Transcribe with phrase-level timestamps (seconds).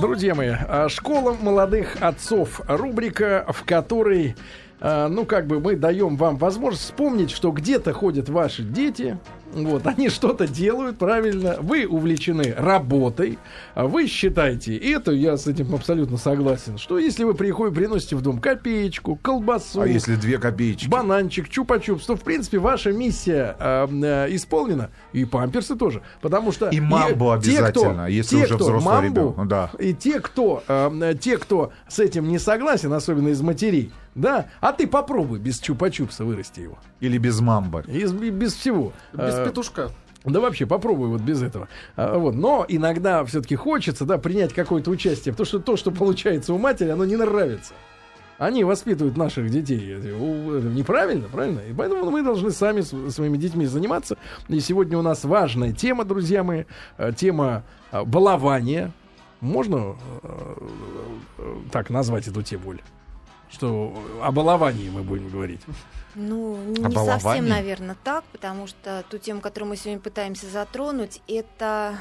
[0.00, 2.60] Друзья мои, а, школа молодых отцов.
[2.66, 4.34] Рубрика, в которой
[4.80, 9.18] а, ну, как бы мы даем вам возможность вспомнить, что где-то ходят ваши дети,
[9.54, 13.38] вот, они что-то делают правильно, вы увлечены работой,
[13.74, 18.16] а вы считаете, и это я с этим абсолютно согласен, что если вы приходите, приносите
[18.16, 20.88] в дом копеечку, колбасу, А если две копеечки?
[20.88, 26.68] бананчик, чупа-чупс, то, в принципе, ваша миссия э, э, исполнена, и памперсы тоже, потому что...
[26.68, 29.48] И мамбу те, кто- обязательно, если те, уже кто взрослый мамбу, ребенок.
[29.48, 29.70] Да.
[29.78, 34.72] И те, кто, э, те, кто с этим не согласен, особенно из матерей, да, а
[34.72, 36.78] ты попробуй без чупа-чупса вырасти его.
[37.00, 37.82] Или без мамбы.
[37.88, 38.92] Из- без всего.
[39.12, 39.90] Без Э, петушка.
[40.24, 41.68] да вообще попробуй вот без этого.
[41.96, 42.34] А, вот.
[42.34, 46.88] Но иногда все-таки хочется да, принять какое-то участие, потому что то, что получается у матери,
[46.90, 47.74] оно не нравится.
[48.36, 49.92] Они воспитывают наших детей.
[49.96, 51.60] Это Неправильно, правильно?
[51.60, 54.16] И поэтому мы должны сами с своими детьми заниматься.
[54.48, 56.64] И сегодня у нас важная тема, друзья мои,
[56.98, 57.62] э, тема
[57.92, 58.90] э, балования.
[59.40, 60.56] Можно э,
[61.38, 62.80] э, так назвать эту тему, Оль?
[63.54, 65.60] Что о баловании мы будем говорить.
[66.16, 71.98] Ну, не совсем, наверное, так, потому что ту тему, которую мы сегодня пытаемся затронуть, это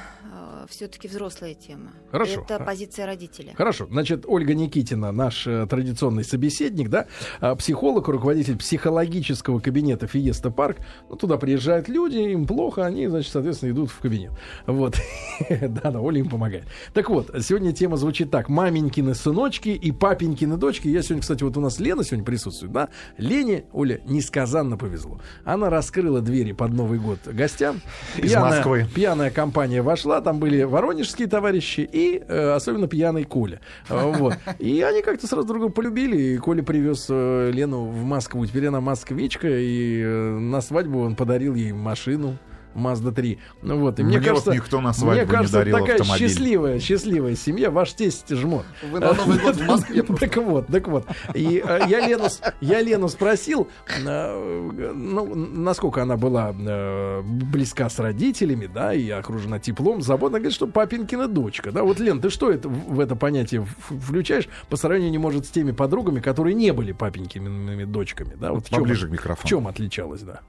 [0.70, 1.92] все-таки взрослая тема.
[2.12, 2.42] Хорошо.
[2.42, 3.54] Это позиция родителя.
[3.56, 7.08] Хорошо, значит, Ольга Никитина, наш э, традиционный собеседник, да,
[7.40, 10.78] а, психолог, руководитель психологического кабинета Фиеста Парк.
[11.10, 14.32] Ну, туда приезжают люди, им плохо, они, значит, соответственно, идут в кабинет.
[14.68, 14.96] Вот.
[15.50, 16.66] Да-да, Оля им помогает.
[16.94, 18.48] Так вот, сегодня тема звучит так.
[18.48, 20.88] Маменькины сыночки и папенькины дочки.
[20.88, 22.90] Я сегодня, кстати, вот у нас Лена сегодня присутствует, да?
[23.18, 25.20] Лене, Оля, несказанно повезло.
[25.44, 27.82] Она раскрыла двери под Новый год гостям.
[28.18, 28.86] Из Пьяная- Москвы.
[28.94, 33.60] Пьяная компания вошла, там были воронежские товарищи и э, особенно пьяный Коля.
[33.90, 34.38] Э, Вот.
[34.60, 38.46] И они как-то сразу друг друга полюбили, и Коля привез э, Лену в Москву.
[38.46, 42.38] Теперь она москвичка, и э, на свадьбу он подарил ей машину.
[42.76, 43.40] Мазда 3.
[43.62, 45.96] Ну вот, и мне, Мне вот кажется, никто на мне свадьбу не кажется, дарил такая
[46.00, 46.28] автомобиль.
[46.30, 47.72] счастливая, счастливая семья.
[47.72, 48.66] Ваш тесть жмот.
[48.92, 50.28] Вы на Новый год в Москве просто.
[50.28, 51.06] Так вот, так вот.
[51.34, 52.28] И э, я, Лену,
[52.62, 53.68] я Лену спросил,
[54.06, 60.34] э, ну, насколько она была э, близка с родителями, да, и окружена теплом, заботой.
[60.34, 61.72] Она говорит, что папинкина дочка.
[61.72, 65.18] Да, вот, Лен, ты что это, в в это понятие в- включаешь по сравнению, не
[65.18, 68.52] может, с теми подругами, которые не были папенькиными дочками, да?
[68.54, 69.48] Вот в чем, Поближе к в микрофону.
[69.48, 70.42] чем отличалась, да?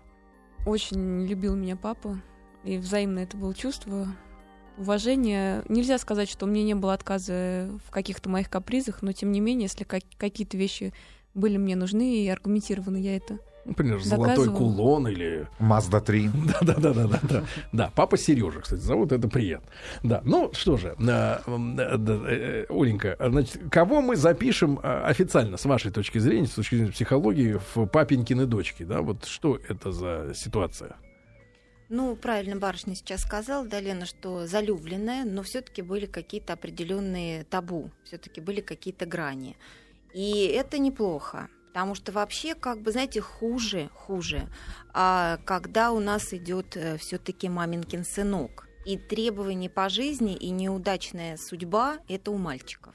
[0.66, 2.18] Очень любил меня папа,
[2.64, 4.08] и взаимно это было чувство.
[4.78, 5.62] Уважение.
[5.68, 9.64] Нельзя сказать, что мне не было отказа в каких-то моих капризах, но тем не менее,
[9.64, 10.92] если как- какие-то вещи
[11.34, 14.58] были мне нужны и аргументированно я это Например, золотой Доказывал.
[14.58, 16.30] кулон или Мазда 3.
[16.44, 17.44] Да, да, да, да, да, да.
[17.72, 19.68] Да, папа Сережа, кстати, зовут, это приятно.
[20.02, 25.90] Да, ну что же, э, э, э, Оленька, значит, кого мы запишем официально, с вашей
[25.90, 30.96] точки зрения, с точки зрения психологии, в папенькины дочки, да, вот что это за ситуация?
[31.88, 37.90] Ну, правильно барышня сейчас сказала, да, Лена, что залюбленная, но все-таки были какие-то определенные табу,
[38.04, 39.56] все-таки были какие-то грани.
[40.12, 44.48] И это неплохо, потому что вообще, как бы, знаете, хуже, хуже,
[44.92, 48.68] а, когда у нас идет все-таки маминкин сынок.
[48.86, 52.94] И требования по жизни, и неудачная судьба– это у мальчиков.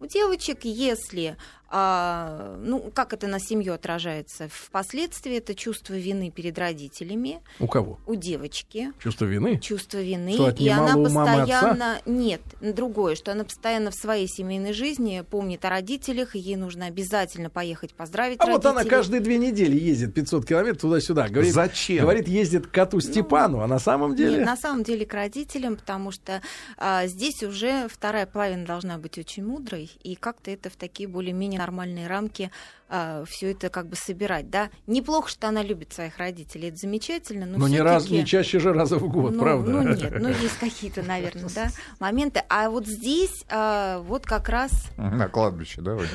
[0.00, 1.36] У девочек, если,
[1.74, 7.98] а, ну, как это на семью отражается, впоследствии это чувство вины перед родителями, У кого?
[8.06, 9.58] у девочки Чувство вины?
[9.58, 11.60] чувство вины, Что, и она отнимала у мамы отца?
[11.60, 16.56] постоянно нет другое, что она постоянно в своей семейной жизни помнит о родителях, и ей
[16.56, 18.70] нужно обязательно поехать поздравить А вот родителей.
[18.82, 21.28] она каждые две недели ездит 500 километров туда-сюда.
[21.28, 22.02] Говорит, Зачем?
[22.02, 24.36] Говорит, ездит к коту Степану, а на самом деле...
[24.38, 26.42] Нет, на самом деле к родителям, потому что
[26.76, 31.61] а, здесь уже вторая половина должна быть очень мудрой, и как-то это в такие более-менее
[31.62, 32.50] нормальные рамки
[32.88, 34.68] все это как бы собирать, да.
[34.86, 38.74] Неплохо, что она любит своих родителей, это замечательно, но, Но не, раз, не чаще же
[38.74, 39.70] раза в год, ну, правда?
[39.70, 41.68] Ну нет, ну есть какие-то, наверное, да,
[42.00, 42.42] моменты.
[42.50, 45.94] А вот здесь а, вот как раз На кладбище, да?
[45.94, 46.06] вот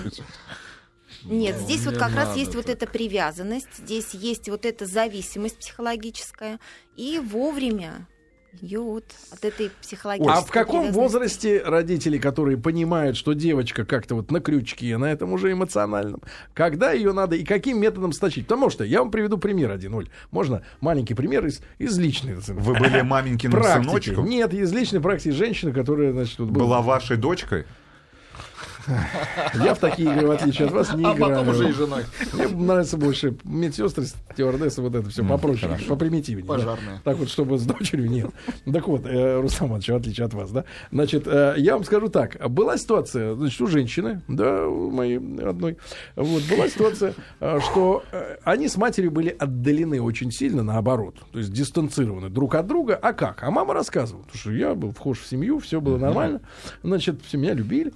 [1.24, 2.75] нет, Ну, здесь вот как раз есть вот так.
[2.75, 6.59] эта привязанность, здесь есть вот эта зависимость психологическая,
[6.96, 8.08] и вовремя
[8.62, 14.32] вот от этой психологической А в каком возрасте родители, которые понимают, что девочка как-то вот
[14.32, 16.22] на крючке, на этом уже эмоциональном,
[16.53, 18.47] когда ее надо и каким методом сточить?
[18.47, 20.09] Потому что я вам приведу пример один, Оль.
[20.32, 24.26] Можно маленький пример из, из личной Вы были маменькиным сыночком?
[24.26, 27.66] Нет, из личной практики женщины, которая, значит, вот Была вашей дочкой?
[29.63, 31.35] Я в такие игры, в отличие от вас, не А играю.
[31.35, 32.03] потом уже и женой.
[32.34, 36.45] Мне нравится больше медсестры, стюардессы, вот это все попроще, попримитивнее.
[36.45, 36.53] да.
[36.53, 37.01] Пожарная.
[37.03, 38.29] Так вот, чтобы с дочерью нет.
[38.78, 40.63] Так вот, э, Рустам Иванович, в отличие от вас, да.
[40.91, 42.37] Значит, э, я вам скажу так.
[42.49, 45.78] Была ситуация, значит, у женщины, да, у моей одной,
[46.16, 51.16] вот, была ситуация, э, что э, они с матерью были отдалены очень сильно, наоборот.
[51.31, 52.95] То есть дистанцированы друг от друга.
[53.01, 53.43] А как?
[53.43, 56.41] А мама рассказывала, потому что я был вхож в семью, все было нормально.
[56.84, 57.93] Значит, все меня любили.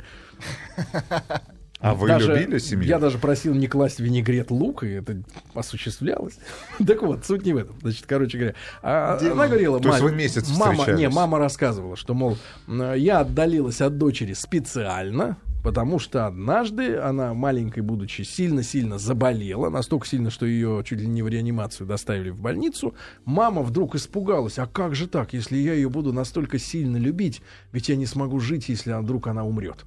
[1.82, 2.88] А вы Даже- любили семью?
[2.88, 5.24] Я даже просил не класть винегрет лук, и это
[5.56, 6.38] осуществлялось.
[6.88, 7.76] так вот, суть не в этом.
[7.82, 11.40] Значит, короче говоря, а, она говорила, То есть «Мать, вы месяц мама, встречались?» не, мама
[11.40, 19.00] рассказывала, что, мол, я отдалилась от дочери специально, потому что однажды она, маленькой будучи, сильно-сильно
[19.00, 22.94] заболела, настолько сильно, что ее чуть ли не в реанимацию доставили в больницу.
[23.26, 27.42] Мама вдруг испугалась, а как же так, если я ее буду настолько сильно любить,
[27.72, 29.84] ведь я не смогу жить, если вдруг она умрет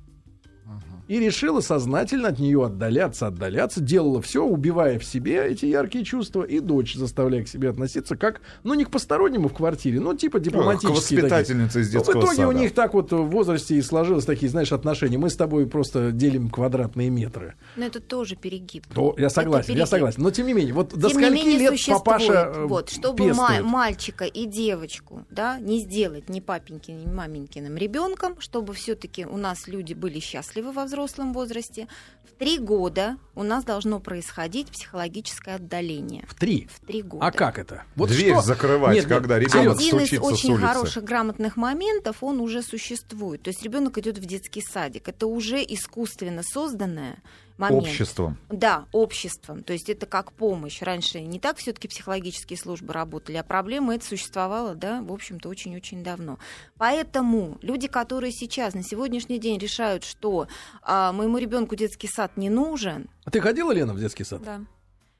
[1.07, 6.43] и решила сознательно от нее отдаляться, отдаляться, делала все, убивая в себе эти яркие чувства,
[6.43, 10.39] и дочь заставляя к себе относиться как, ну, не к постороннему в квартире, ну, типа
[10.39, 12.49] Ну, к воспитательнице из детского в итоге сада.
[12.49, 15.19] у них так вот в возрасте и сложилось такие, знаешь, отношения.
[15.19, 17.55] Мы с тобой просто делим квадратные метры.
[17.77, 18.87] Но это тоже перегиб.
[18.87, 19.89] То я согласен, я перегиб.
[19.89, 20.23] согласен.
[20.23, 22.89] Но тем не менее, вот до Тем не скольки менее, лет существует, папаша э, вот,
[22.91, 23.63] чтобы ма- пестует?
[23.65, 29.69] мальчика и девочку, да, не сделать ни папенькиным, ни маменькиным ребенком, чтобы все-таки у нас
[29.69, 31.89] люди были счастливы во взрослом возрасте.
[32.29, 36.25] В три года у нас должно происходить психологическое отдаление.
[36.27, 36.69] В три.
[36.73, 37.27] В три года.
[37.27, 37.85] А как это?
[37.97, 38.43] Вот Дверь что?
[38.43, 43.43] закрывать, Нет, когда ребенок Один из стучится с очень хороших грамотных моментов, он уже существует.
[43.43, 45.09] То есть ребенок идет в детский садик.
[45.09, 47.19] Это уже искусственно созданное
[47.57, 47.83] момент.
[47.83, 48.37] Обществом.
[48.51, 49.63] Да, обществом.
[49.63, 50.83] То есть это как помощь.
[50.83, 56.03] Раньше не так все-таки психологические службы работали, а проблема это существовала, да, в общем-то, очень-очень
[56.03, 56.39] давно.
[56.79, 60.49] Поэтому люди, которые сейчас, на сегодняшний день решают, что
[60.83, 64.43] а, моему ребенку детский сад не нужен, А ты ходила, Лена, в детский сад?
[64.43, 64.61] Да.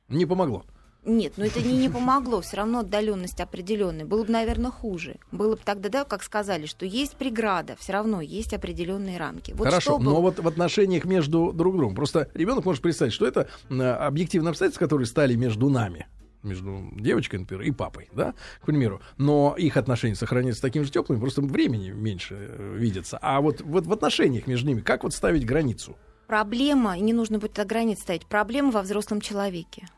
[0.09, 0.65] Не помогло.
[1.05, 4.07] нет, но это не, не помогло, все равно отдаленность определенная.
[4.07, 5.17] Было бы, наверное, хуже.
[5.33, 9.53] Было бы тогда, да, как сказали, что есть преграда, все равно есть определенные рамки.
[9.53, 11.95] Вот Хорошо, чтобы- но вот в отношениях между друг другом.
[11.95, 16.07] Просто ребенок может представить, что это объективные обстоятельства, которые стали между нами
[16.43, 19.01] между девочкой, например, и папой, да, к примеру.
[19.17, 23.19] Но их отношения сохраняются таким же теплыми, просто времени меньше э, видится.
[23.23, 25.97] А вот, вот в отношениях между ними, как вот ставить границу?
[26.27, 29.89] Проблема, и не нужно будет от границ ставить, проблема во взрослом человеке.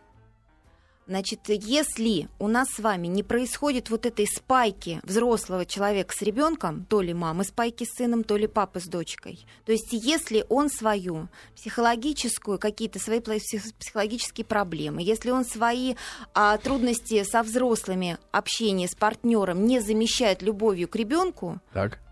[1.08, 6.84] Значит, если у нас с вами не происходит вот этой спайки взрослого человека с ребенком,
[6.84, 10.68] то ли мамы спайки с сыном, то ли папы с дочкой, то есть если он
[10.68, 15.94] свою психологическую, какие-то свои психологические проблемы, если он свои
[16.34, 21.60] а, трудности со взрослыми, общение с партнером не замещает любовью к ребенку,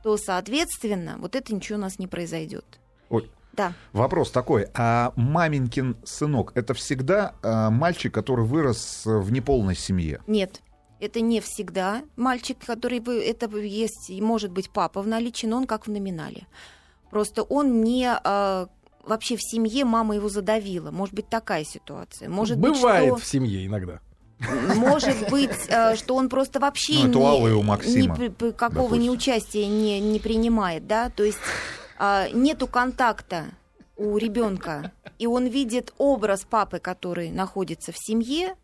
[0.04, 2.64] то, соответственно, вот это ничего у нас не произойдет.
[3.08, 3.72] Оль, Да.
[3.92, 10.20] Вопрос такой, а маменькин сынок это всегда а, мальчик, который вырос в неполной семье?
[10.26, 10.60] Нет,
[11.00, 15.56] это не всегда мальчик, который вы, это есть, и может быть папа в наличии, но
[15.58, 16.46] он как в номинале.
[17.10, 18.66] Просто он не а,
[19.04, 20.90] вообще в семье мама его задавила.
[20.90, 22.28] Может быть такая ситуация.
[22.28, 24.00] Может Бывает быть, в семье иногда.
[24.40, 27.08] что, может быть, а, что он просто вообще Ну,
[27.50, 29.12] не- у ни Максима, при- какого ни допустим.
[29.12, 31.38] участия не, не принимает, да, то есть
[31.98, 33.46] а, нету контакта
[33.96, 38.56] у ребенка, и он видит образ папы, который находится в семье,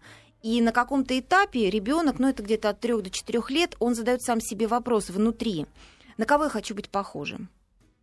[0.43, 4.23] и на каком-то этапе ребенок, ну это где-то от 3 до 4 лет, он задает
[4.23, 5.67] сам себе вопрос внутри,
[6.17, 7.49] на кого я хочу быть похожим.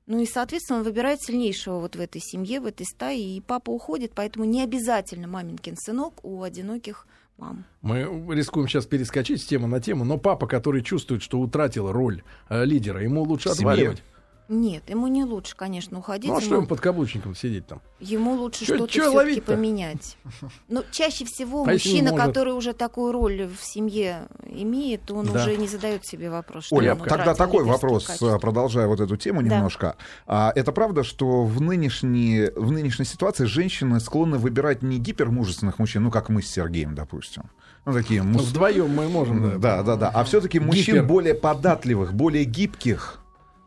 [0.05, 3.71] Ну и, соответственно, он выбирает сильнейшего вот в этой семье, в этой стае, и папа
[3.71, 7.05] уходит, поэтому не обязательно маменькин сынок у одиноких
[7.37, 7.65] мам.
[7.81, 8.03] Мы
[8.33, 12.63] рискуем сейчас перескочить с темы на тему, но папа, который чувствует, что утратил роль э,
[12.63, 14.01] лидера, ему лучше отваливать.
[14.49, 16.29] Нет, ему не лучше, конечно, уходить.
[16.29, 17.81] Ну а что ему, под каблучником сидеть там?
[17.99, 20.17] ему лучше что-то чё все-таки поменять.
[20.69, 22.27] Но чаще всего А мужчина, может?
[22.27, 25.41] который уже такую роль в семье имеет, он Да.
[25.41, 28.35] уже не задает себе вопрос, что Оля, тогда такой вопрос, качества.
[28.35, 29.55] а, продолжая вот эту тему Да.
[29.55, 29.95] немножко.
[30.27, 36.03] А, это правда, что в нынешней, в нынешней ситуации женщины склонны выбирать не гипермужественных мужчин,
[36.03, 37.43] ну, как мы с Сергеем, допустим.
[37.85, 39.57] Ну, такие Ну, мус- вдвоем мы можем, да.
[39.57, 40.11] Да, да, да.
[40.13, 41.03] А все-таки мужчин Гипер.
[41.05, 43.19] более податливых, более гибких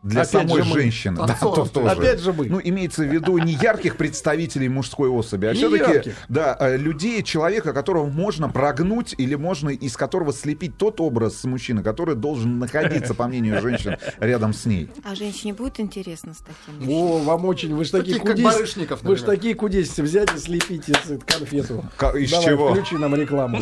[0.03, 0.79] для Опять самой же мы.
[0.79, 1.15] женщины.
[1.27, 1.89] Да, то- тоже.
[1.89, 2.47] Опять же мы.
[2.47, 7.71] Ну, имеется в виду не ярких представителей мужской особи, а все-таки да, э, людей, человека,
[7.71, 13.27] которого можно прогнуть или можно из которого слепить тот образ мужчины, который должен находиться, по
[13.27, 14.89] мнению женщин, рядом с ней.
[15.03, 16.89] А женщине будет интересно с таким?
[16.89, 18.19] О, вам очень, вы же такие.
[18.41, 20.85] Барышников, Вы же такие кудесицы, взять и слепить
[21.25, 21.85] конфету.
[22.15, 22.71] Из Давай, чего?
[22.73, 23.59] включи нам рекламу.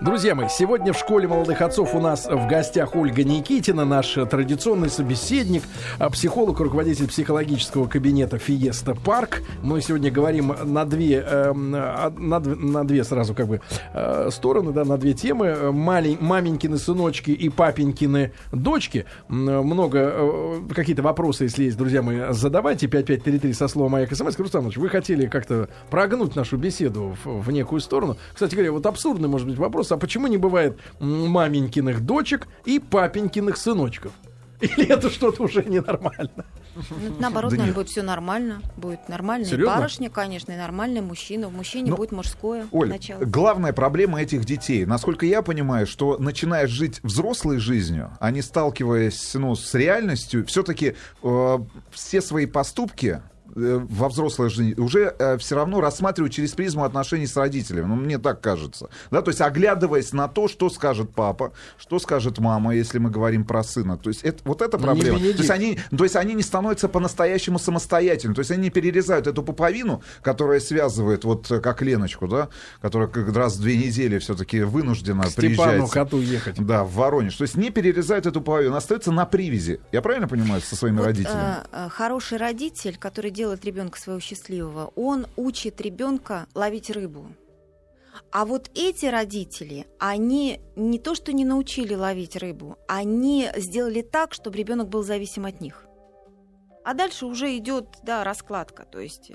[0.00, 4.88] Друзья мои, сегодня в школе молодых отцов у нас в гостях Ольга Никитина, наш традиционный
[4.88, 5.62] собеседник.
[5.98, 9.42] А, психолог, руководитель психологического кабинета Фиеста Парк.
[9.62, 13.60] Мы сегодня говорим на две, э, на, на две сразу как бы
[13.92, 15.72] э, стороны, да, на две темы.
[15.72, 19.06] Малень, маменькины сыночки и папенькины дочки.
[19.28, 22.86] Много э, какие-то вопросы, если есть, друзья мои, задавайте.
[22.86, 24.38] 5533 со словом «Маяк СМС».
[24.38, 28.16] Рустам вы хотели как-то прогнуть нашу беседу в, в некую сторону.
[28.32, 33.56] Кстати говоря, вот абсурдный может быть вопрос, а почему не бывает маменькиных дочек и папенькиных
[33.56, 34.12] сыночков?
[34.60, 36.44] Или это что-то уже ненормально?
[36.74, 38.60] Ну, наоборот, да наверное, будет все нормально.
[38.76, 39.76] Будет нормальная Серьезно?
[39.76, 41.48] барышня, конечно, и нормальный мужчина.
[41.48, 43.24] В мужчине Но, будет мужское Оль, начало.
[43.24, 49.54] Главная проблема этих детей, насколько я понимаю, что начиная жить взрослой жизнью, они сталкиваясь ну,
[49.54, 51.58] с реальностью, все-таки э,
[51.92, 53.20] все свои поступки
[53.56, 57.86] во взрослой жизни уже э, все равно рассматривают через призму отношений с родителями.
[57.86, 58.90] Ну, мне так кажется.
[59.10, 63.44] Да, то есть оглядываясь на то, что скажет папа, что скажет мама, если мы говорим
[63.44, 63.96] про сына.
[63.96, 65.18] То есть это, вот эта ну, проблема.
[65.18, 68.34] То есть, они, то есть они не становятся по-настоящему самостоятельными.
[68.34, 72.48] То есть они не перерезают эту пуповину, которая связывает, вот э, как Леночку, да,
[72.82, 75.90] которая как раз в две недели все-таки вынуждена К приезжать.
[75.90, 76.56] коту ехать.
[76.58, 77.36] Да, в Воронеж.
[77.36, 79.80] То есть не перерезают эту пуповину, остается на привязи.
[79.92, 81.56] Я правильно понимаю со своими вот, родителями?
[81.72, 84.92] Э, хороший родитель, который делает делает ребенка своего счастливого?
[84.96, 87.26] Он учит ребенка ловить рыбу.
[88.32, 94.34] А вот эти родители, они не то что не научили ловить рыбу, они сделали так,
[94.34, 95.86] чтобы ребенок был зависим от них.
[96.84, 98.84] А дальше уже идет да, раскладка.
[98.84, 99.30] То есть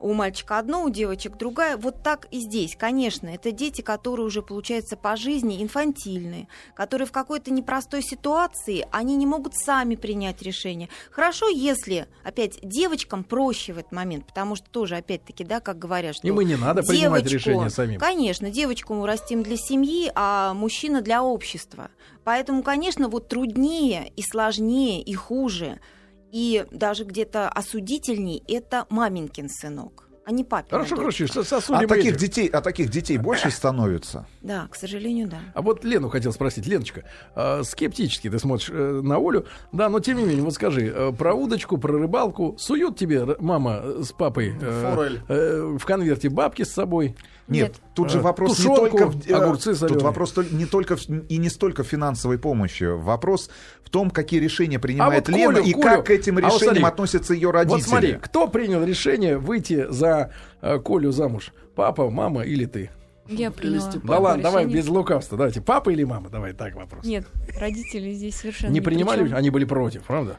[0.00, 1.76] у мальчика одно, у девочек другая.
[1.76, 2.76] Вот так и здесь.
[2.76, 9.16] Конечно, это дети, которые уже, получается, по жизни инфантильные, которые в какой-то непростой ситуации, они
[9.16, 10.88] не могут сами принять решение.
[11.10, 16.16] Хорошо, если, опять, девочкам проще в этот момент, потому что тоже, опять-таки, да, как говорят,
[16.16, 16.26] что...
[16.26, 18.00] И мы не надо девочку, принимать решение самим.
[18.00, 21.90] Конечно, девочку мы растим для семьи, а мужчина для общества.
[22.24, 25.80] Поэтому, конечно, вот труднее и сложнее и хуже–
[26.36, 30.70] и даже где-то осудительней это маменькин сынок а не папин.
[30.70, 31.24] Хорошо, хорошо.
[31.68, 34.26] А таких, детей, а таких детей больше становится?
[34.42, 35.38] Да, к сожалению, да.
[35.54, 36.66] А вот Лену хотел спросить.
[36.66, 37.04] Леночка,
[37.36, 39.46] э, скептически ты смотришь э, на Олю.
[39.70, 42.56] Да, но тем не менее, вот скажи, э, про удочку, про рыбалку.
[42.58, 47.14] Суют тебе мама с папой э, э, в конверте бабки с собой?
[47.48, 47.80] Нет, Нет.
[47.94, 51.48] тут же вопрос Тушенку, не только в, огурцы тут вопрос не только в, и не
[51.48, 52.84] столько в финансовой помощи.
[52.84, 53.50] Вопрос
[53.84, 56.46] в том, какие решения принимает а вот Лена Колю, и Колю, как к этим решениям
[56.46, 57.78] а вот смотри, относятся ее родители.
[57.78, 61.52] Вот смотри, кто принял решение выйти за э, Колю замуж?
[61.76, 62.90] Папа, мама или ты?
[63.28, 63.92] Я приняла.
[64.02, 65.38] Да ладно, давай без лукавства.
[65.38, 66.30] Давайте, папа или мама?
[66.30, 67.04] Давай так вопрос.
[67.04, 67.26] Нет,
[67.60, 70.38] родители здесь совершенно не принимали, они были против, правда?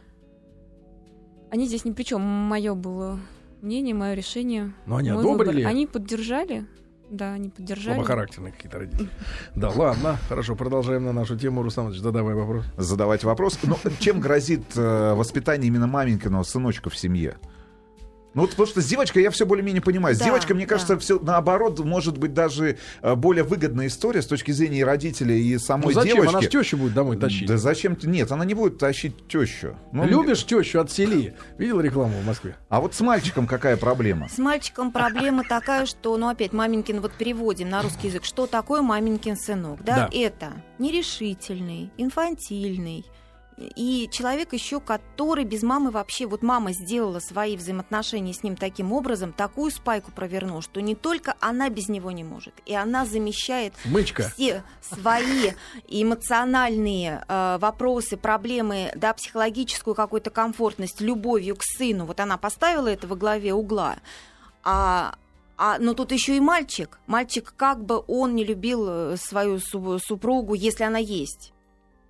[1.49, 2.21] Они здесь ни при чем.
[2.21, 3.19] Мое было
[3.61, 4.73] мнение, мое решение.
[4.85, 5.55] Но они одобрили?
[5.55, 5.69] Выбор.
[5.69, 6.65] Они поддержали.
[7.09, 7.95] Да, они поддержали.
[7.95, 9.09] Слабохарактерные какие-то родители.
[9.55, 11.63] Да, ладно, хорошо, продолжаем на нашу тему.
[11.63, 12.65] Руслан задавай вопрос.
[12.75, 13.57] Задавать вопрос.
[13.63, 17.37] Ну, чем грозит э, воспитание именно маменькиного сыночка в семье?
[18.37, 20.13] Ну вот потому что с девочкой я все более-менее понимаю.
[20.13, 20.75] С да, девочкой, мне да.
[20.75, 25.41] кажется, все наоборот, может быть даже э, более выгодная история с точки зрения и родителей,
[25.41, 26.17] и самой ну, зачем?
[26.17, 26.29] девочки.
[26.29, 27.47] Она же тещу будет домой тащить.
[27.47, 27.97] Да зачем?
[28.03, 29.75] Нет, она не будет тащить тещу.
[29.91, 31.33] Ну, Любишь тещу от сели?
[31.57, 32.55] Видел рекламу в Москве?
[32.69, 34.29] А вот с мальчиком какая проблема?
[34.29, 38.83] С мальчиком проблема такая, что, ну опять, маменькин, вот переводим на русский язык, что такое
[38.83, 39.83] маменькин сынок?
[39.83, 43.03] Да, это нерешительный, инфантильный,
[43.57, 48.93] и человек еще, который без мамы вообще, вот мама сделала свои взаимоотношения с ним таким
[48.93, 53.73] образом, такую спайку провернул, что не только она без него не может, и она замещает
[53.85, 54.29] Мычка.
[54.29, 55.51] все свои
[55.87, 62.05] эмоциональные э, вопросы, проблемы, да, психологическую какую-то комфортность любовью к сыну.
[62.05, 63.97] Вот она поставила это во главе угла.
[64.63, 65.15] А
[65.59, 66.99] а, но тут еще и мальчик.
[67.07, 71.53] Мальчик, как бы он не любил э, свою супругу, если она есть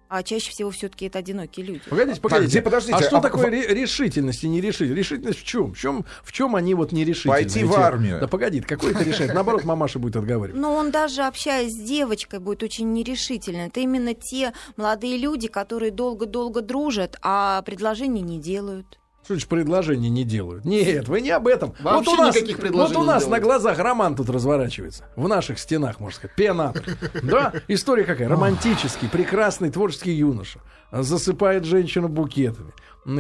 [0.09, 1.81] а чаще всего все-таки это одинокие люди.
[1.89, 2.53] Погодите, погодите.
[2.55, 2.97] Так, подождите.
[2.97, 4.97] А что а, такое а, решительность и нерешительность?
[4.97, 5.73] Решительность в чем?
[5.73, 7.33] В чем, в чем они вот нерешительны?
[7.33, 8.19] Пойти в армию.
[8.19, 9.33] Да погодите, какое это решение?
[9.33, 10.59] Наоборот, мамаша будет отговаривать.
[10.59, 13.67] Но он даже общаясь с девочкой будет очень нерешительный.
[13.67, 18.99] Это именно те молодые люди, которые долго-долго дружат, а предложений не делают.
[19.27, 20.63] Что значит предложения не делают?
[20.63, 21.73] Нет, вы не об этом.
[21.81, 25.03] Вообще вот у нас, никаких предложений Вот у нас на глазах роман тут разворачивается.
[25.17, 26.33] В наших стенах, можно сказать.
[26.37, 26.81] Пенатор.
[27.23, 27.51] Да?
[27.67, 28.29] История какая?
[28.29, 30.61] Романтический, прекрасный творческий юноша.
[30.93, 32.71] Засыпает женщину букетами.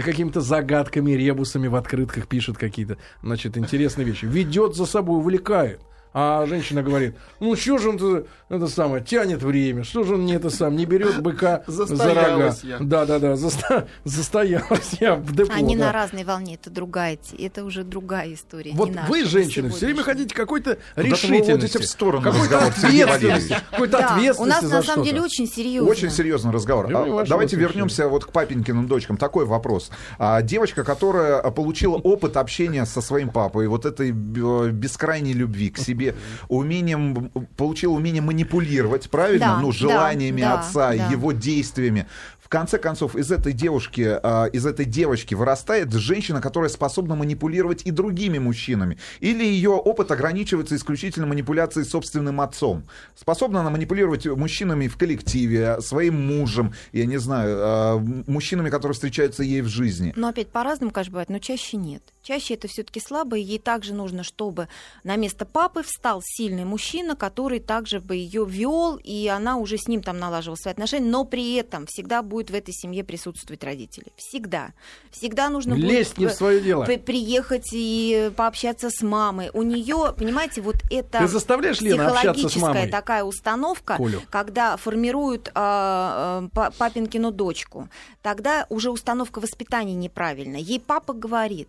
[0.01, 4.23] Какими-то загадками, ребусами в открытках пишет какие-то, значит, интересные вещи.
[4.23, 5.81] Ведет за собой, увлекает.
[6.19, 10.25] А женщина говорит, ну что же он это, это самое, тянет время, что же он
[10.25, 12.55] не это сам, не берет быка за рога.
[12.63, 12.79] Я.
[12.79, 15.53] Да, да, да, заста- застоялась я в депо.
[15.53, 15.85] Они да.
[15.85, 18.71] на разной волне, это другая, это уже другая история.
[18.73, 22.65] Вот не наша, вы, не женщины, все время хотите какой-то решительности, уводите в сторону какой-то
[22.65, 25.91] ответственности, какой-то Да, у ответственности нас за на самом деле очень серьезно.
[25.91, 26.89] Очень серьезный разговор.
[26.95, 29.17] А, Давайте вернемся вот к папенькиным дочкам.
[29.17, 29.91] Такой вопрос.
[30.17, 35.77] А, Девочка, которая получила опыт общения со своим папой, вот этой э, бескрайней любви к
[35.77, 36.06] себе,
[36.47, 39.45] умением, получила умение манипулировать, правильно?
[39.45, 41.07] Да, ну, желаниями да, отца, да.
[41.07, 42.07] его действиями.
[42.47, 47.81] В конце концов, из этой девушки, а, из этой девочки вырастает женщина, которая способна манипулировать
[47.85, 48.97] и другими мужчинами.
[49.19, 52.85] Или ее опыт ограничивается исключительно манипуляцией собственным отцом.
[53.15, 59.43] Способна она манипулировать мужчинами в коллективе, своим мужем, я не знаю, а, мужчинами, которые встречаются
[59.43, 60.13] ей в жизни.
[60.15, 62.01] Но опять по-разному, конечно, бывает, но чаще нет.
[62.23, 64.69] Чаще это все-таки слабо, и ей также нужно, чтобы
[65.03, 69.89] на место папы встал сильный мужчина, который также бы ее вел, и она уже с
[69.89, 74.07] ним там налаживала свои отношения, но при этом всегда будет в этой семье присутствовать родители.
[74.15, 74.73] Всегда.
[75.11, 76.85] Всегда нужно Лезть будет не в свое дело.
[76.85, 79.49] при- приехать и пообщаться с мамой.
[79.53, 82.89] У нее, понимаете, вот это Ты заставляешь Лена общаться с психологическая мамой?
[82.91, 84.21] такая установка, Колю.
[84.29, 87.89] когда формируют а, а, па- папинкину дочку,
[88.21, 90.59] тогда уже установка воспитания неправильная.
[90.61, 91.67] Ей папа говорит,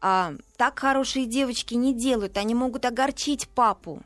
[0.00, 4.02] а, так хорошие девочки не делают, они могут огорчить папу,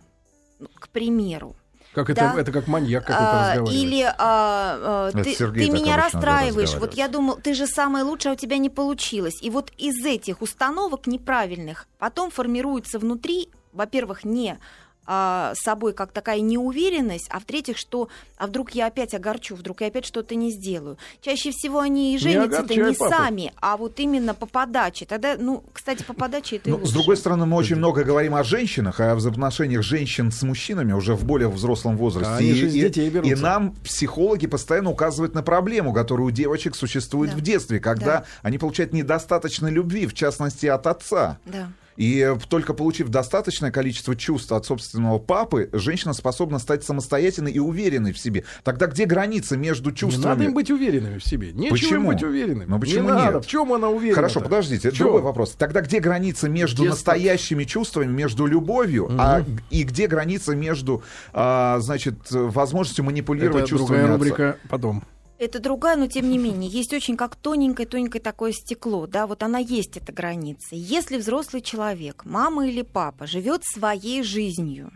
[0.80, 1.56] к примеру.
[1.94, 2.40] Как это, Да.
[2.40, 3.74] это как маньяк какой-то А, разговаривает.
[3.84, 6.74] или а, а, ты, Сергей ты меня расстраиваешь.
[6.74, 9.40] Вот я думал, ты же самая лучшая, а у тебя не получилось.
[9.40, 14.58] И вот из этих установок неправильных потом формируется внутри, во-первых, не
[15.06, 19.86] а, собой как такая неуверенность, а в-третьих, что а вдруг я опять огорчу, вдруг я
[19.88, 20.98] опять что-то не сделаю.
[21.20, 23.10] Чаще всего они и женятся-то не папу.
[23.10, 25.06] сами, а вот именно по подаче.
[25.06, 28.34] Тогда, ну, кстати, по подаче это и Ну, с другой стороны, мы очень много говорим
[28.34, 32.54] о женщинах, о взаимоотношениях женщин с мужчинами уже в более взрослом возрасте.
[32.54, 33.32] Же из детей берутся.
[33.32, 37.36] и нам психологи постоянно указывают на проблему, которая у девочек существует Да.
[37.36, 38.24] в детстве, когда Да.
[38.42, 41.38] они получают недостаточно любви, в частности от отца.
[41.44, 41.68] Да.
[41.96, 47.58] И э, только получив достаточное количество чувств от собственного папы, женщина способна стать самостоятельной и
[47.58, 48.44] уверенной в себе.
[48.64, 50.24] Тогда где граница между Не чувствами?
[50.24, 51.52] надо им быть уверенными в себе.
[51.52, 52.08] Нечего Почему?
[52.08, 52.68] быть уверенными.
[52.68, 53.34] Ну, почему не надо.
[53.36, 53.44] нет?
[53.44, 54.16] В чем она уверена?
[54.16, 55.54] Хорошо, подождите, это другой вопрос.
[55.56, 56.94] Тогда где граница между Детство.
[57.12, 63.98] настоящими чувствами, между любовью, а, и где граница между, а, значит, возможностью манипулировать Это чувствами
[63.98, 64.12] другая отца?
[64.14, 65.04] рубрика потом.
[65.38, 69.58] Это другая, но тем не менее, есть очень как тоненькое-тоненькое такое стекло, да, вот она
[69.58, 70.68] есть, эта граница.
[70.76, 74.92] Если взрослый человек, мама или папа, живет своей жизнью,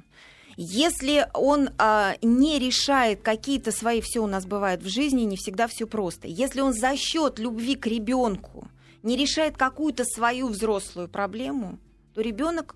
[0.56, 5.68] если он а, не решает какие-то свои, все у нас бывает в жизни, не всегда
[5.68, 6.26] все просто.
[6.26, 8.68] Если он за счет любви к ребенку
[9.04, 11.78] не решает какую-то свою взрослую проблему,
[12.12, 12.74] то ребенок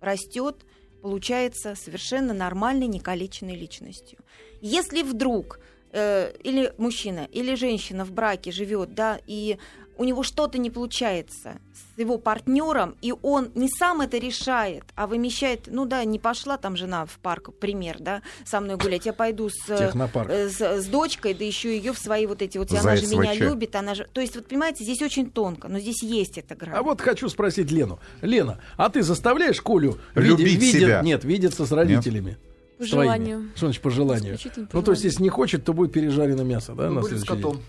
[0.00, 0.64] растет,
[1.02, 4.20] получается совершенно нормальной, некалеченной личностью.
[4.60, 5.58] Если вдруг
[5.92, 9.58] э, или мужчина, или женщина в браке живет, да, и
[9.98, 15.06] у него что-то не получается с его партнером, и он не сам это решает, а
[15.06, 19.12] вымещает, ну да, не пошла там жена в парк, пример, да, со мной гулять, я
[19.12, 19.90] пойду с, э,
[20.28, 23.16] э, с, с дочкой, да еще ее в свои вот эти вот, она Заяц же
[23.16, 23.40] меня ВЧ.
[23.40, 26.74] любит, она же, то есть вот понимаете, здесь очень тонко, но здесь есть эта грань.
[26.76, 27.98] А вот хочу спросить Лену.
[28.20, 31.00] Лена, а ты заставляешь Колю Любить виде- себя.
[31.02, 32.36] Нет, видеться с родителями?
[32.78, 33.04] По Своими?
[33.04, 33.48] желанию.
[33.56, 34.38] Что значит по желанию?
[34.70, 37.18] По Ну, то есть, если не хочет, то будет пережарено мясо, да, Ну, на будет
[37.20, 37.54] с котом.
[37.54, 37.62] день?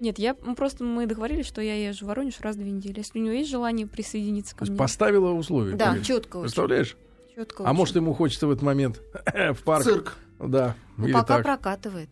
[0.00, 2.98] Нет, я ну, просто мы договорились, что я езжу в Воронеж раз в две недели.
[2.98, 4.78] Если у него есть желание присоединиться То ко есть мне.
[4.78, 5.76] поставила условия.
[5.76, 6.02] да, Коль.
[6.02, 6.42] четко очень.
[6.42, 6.96] Представляешь?
[7.34, 7.76] чётко А очень.
[7.76, 9.00] может, ему хочется в этот момент
[9.54, 9.84] в парк?
[9.84, 10.16] Цирк.
[10.40, 10.74] Да.
[10.96, 11.44] Ну, Или пока так.
[11.44, 12.08] прокатывает.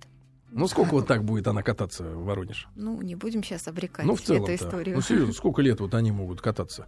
[0.52, 2.68] Ну, сколько вот так будет она кататься в Воронеж?
[2.74, 4.96] Ну, не будем сейчас обрекать Ну, в целом эту историю.
[4.96, 6.86] Ну, серьезно, сколько лет вот они могут кататься?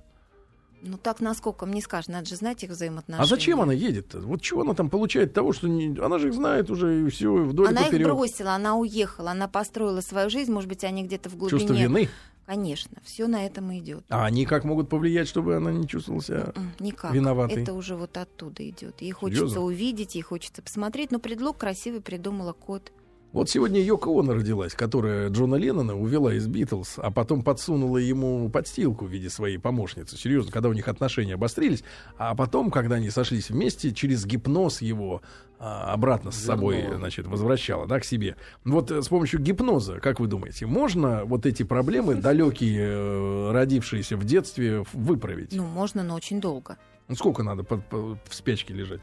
[0.85, 3.25] Ну, так насколько, мне скажешь, надо же знать их взаимоотношения.
[3.25, 4.14] А зачем она едет?
[4.14, 5.97] Вот чего она там получает того, что не...
[5.99, 8.16] она же их знает уже и все вдоль Она их поперёк.
[8.16, 11.61] бросила, она уехала, она построила свою жизнь, может быть, они где-то в глубине.
[11.61, 12.09] Чувство вины.
[12.47, 14.05] Конечно, все на этом идет.
[14.09, 16.53] А они как могут повлиять, чтобы она не чувствовала себя?
[16.81, 17.14] Никак.
[17.14, 17.62] виноватой.
[17.62, 19.01] Это уже вот оттуда идет.
[19.01, 19.61] Ей хочется Серьезно?
[19.62, 22.90] увидеть, ей хочется посмотреть, но предлог красивый придумала кот.
[23.33, 28.51] Вот сегодня Йоко Оно родилась, которая Джона Леннона увела из Битлз, а потом подсунула ему
[28.51, 30.18] подстилку в виде своей помощницы.
[30.18, 31.83] Серьезно, когда у них отношения обострились,
[32.18, 35.23] а потом, когда они сошлись вместе, через гипноз его
[35.59, 36.99] а, обратно с собой, Вернула.
[36.99, 38.37] значит, возвращала, да, к себе.
[38.66, 44.18] Вот э, с помощью гипноза, как вы думаете, можно вот эти проблемы, далекие, э, родившиеся
[44.18, 45.53] в детстве, выправить?
[45.55, 46.77] Ну, можно, но очень долго.
[47.09, 49.01] Ну, сколько надо под- по- в спячке лежать?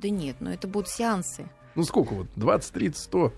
[0.00, 1.48] Да нет, но это будут сеансы.
[1.76, 2.26] Ну, сколько вот?
[2.34, 3.32] 20, 30, 100?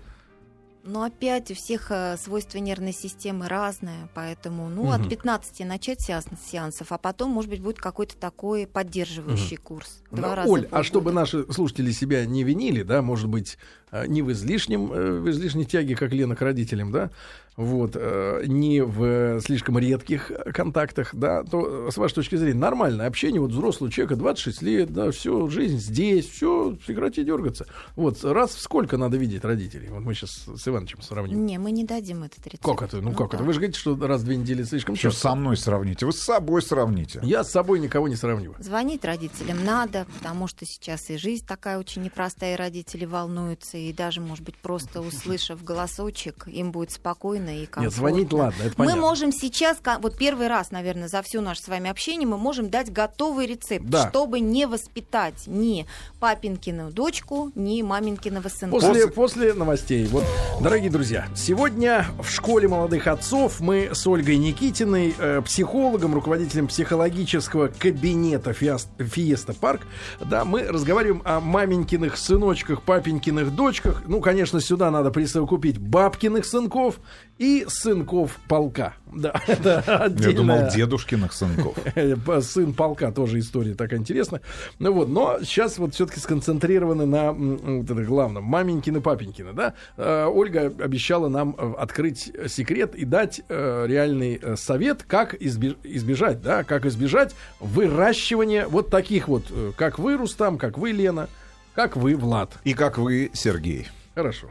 [0.85, 4.91] Но опять у всех э, свойства нервной системы разные, поэтому ну, Мгм.
[4.91, 10.03] от 15 начать сеанс, сеансов, а потом, может быть, будет какой-то такой поддерживающий курс.
[10.11, 13.57] Два Ну, раза Оль, а чтобы наши слушатели себя не винили, да, может быть,
[13.91, 17.09] э, не в излишнем, э, в излишней тяге, как Лена к родителям, да,
[17.57, 23.51] вот, не в слишком редких контактах, да, то, с вашей точки зрения, нормальное общение, вот
[23.51, 27.65] взрослого человека, 26 лет, да, всю жизнь здесь, все, прекрати дергаться.
[27.95, 29.87] Вот, раз в сколько надо видеть родителей?
[29.89, 31.45] Вот мы сейчас с Ивановичем сравним.
[31.45, 32.63] Не, мы не дадим этот рецепт.
[32.63, 32.97] Как это?
[33.01, 33.37] Ну, как это?
[33.39, 33.43] да.
[33.43, 35.19] Вы же говорите, что раз в две недели слишком Что часто.
[35.29, 36.05] со мной сравните?
[36.05, 37.19] Вы с собой сравните.
[37.23, 38.55] Я с собой никого не сравниваю.
[38.61, 43.91] Звонить родителям надо, потому что сейчас и жизнь такая очень непростая, и родители волнуются, и
[43.93, 47.81] даже, может быть, просто услышав голосочек, им будет спокойно и комфортно.
[47.83, 49.01] Нет, звонить ладно, это Мы понятно.
[49.01, 52.91] можем сейчас, вот первый раз, наверное, за все наше с вами общение, мы можем дать
[52.91, 54.09] готовый рецепт, Да.
[54.09, 55.85] чтобы не воспитать ни
[56.19, 58.71] папинкину дочку, ни маминкиного сынка.
[58.71, 60.05] После, после новостей.
[60.07, 60.23] Вот,
[60.65, 67.67] дорогие друзья, сегодня в школе молодых отцов мы с Ольгой Никитиной, э, психологом, руководителем психологического
[67.67, 69.81] кабинета Фиас- Фиеста Парк,
[70.19, 74.01] да, мы разговариваем о маменькиных сыночках, папенькиных дочках.
[74.07, 76.99] Ну, конечно, сюда надо присовокупить бабкиных сынков
[77.37, 78.95] и сынков полка.
[79.13, 81.77] Да, это Я думал, дедушкиных сынков.
[81.95, 84.41] Э, Сын полка тоже история такая интересная.
[84.79, 88.43] Ну вот, но сейчас вот все-таки сконцентрированы на вот это главном.
[88.43, 89.75] Маменькины, папенькины, да?
[89.95, 95.77] Э, Ольга обещала нам э, открыть секрет и дать э, реальный э, совет, как изби-
[95.83, 101.29] избежать, да, как избежать выращивания вот таких вот, э, как вы, Рустам, как вы, Лена,
[101.73, 102.57] как вы, Влад.
[102.63, 103.87] И как вы, Сергей.
[104.13, 104.49] Хорошо.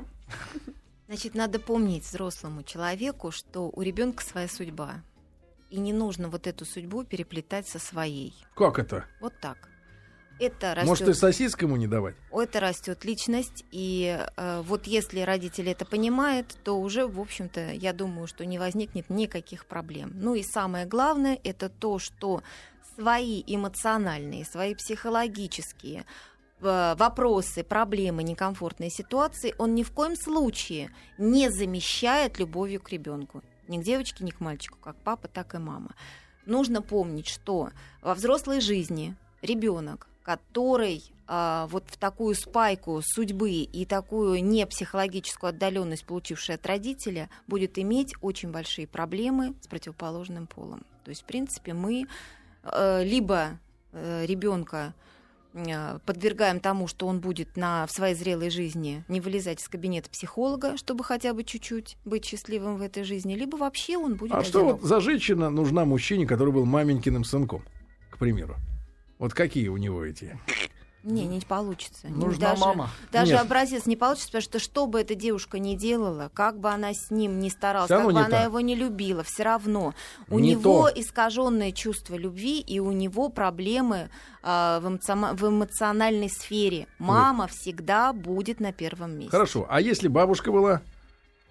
[1.07, 5.03] Значит, надо помнить взрослому человеку, что у ребенка своя судьба.
[5.71, 8.35] И не нужно вот эту судьбу переплетать со своей.
[8.55, 9.05] Как это?
[9.21, 9.57] Вот так.
[10.41, 12.17] Это растет, Может, и сосиск ему не давать?
[12.33, 17.93] это растет личность, и э, вот если родители это понимают, то уже, в общем-то, я
[17.93, 20.13] думаю, что не возникнет никаких проблем.
[20.15, 22.43] Ну и самое главное, это то, что
[22.97, 26.05] свои эмоциональные, свои психологические
[26.61, 33.43] э, вопросы, проблемы, некомфортные ситуации он ни в коем случае не замещает любовью к ребенку.
[33.69, 35.95] Ни к девочке, ни к мальчику, как папа, так и мама.
[36.45, 37.71] Нужно помнить, что
[38.03, 45.51] во взрослой жизни ребенок, который а, вот в такую спайку судьбы и такую не психологическую
[45.51, 50.83] отдаленность, получивший от родителя, будет иметь очень большие проблемы с противоположным полом.
[51.05, 52.07] То есть, в принципе, мы
[52.63, 53.59] э, либо
[53.93, 54.93] ребенка
[55.53, 60.11] э, подвергаем тому, что он будет на, в своей зрелой жизни не вылезать из кабинета
[60.11, 64.43] психолога, чтобы хотя бы чуть-чуть быть счастливым в этой жизни, либо вообще он будет А
[64.43, 64.81] что одинок.
[64.81, 67.65] вот за женщина нужна мужчине, который был маменькиным сынком,
[68.11, 68.57] к примеру?
[69.25, 70.39] Вот какие у него эти?
[71.03, 72.09] Не, не получится.
[72.09, 72.91] Нужна даже, мама.
[73.11, 73.41] Даже Нет.
[73.41, 77.11] образец не получится, потому что что бы эта девушка ни делала, как бы она с
[77.11, 79.95] ним ни старалась, как бы не она его не любила, все равно
[80.29, 81.01] у Не него то.
[81.01, 84.11] искаженное чувство любви и у него проблемы
[84.43, 86.87] а, в, эмоциона- в эмоциональной сфере.
[86.99, 89.31] Мама всегда будет на первом месте.
[89.31, 90.83] Хорошо, а если бабушка была